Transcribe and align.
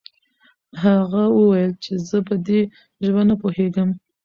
هغه 0.83 1.23
وويل 1.37 1.71
چې 1.83 1.91
زه 2.07 2.17
په 2.27 2.35
دې 2.45 2.61
ژبه 3.03 3.21
نه 3.29 3.35
پوهېږم. 3.41 3.89